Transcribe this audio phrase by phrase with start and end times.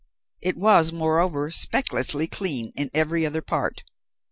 [0.41, 3.83] It was, moreover, specklessly clean in every other part.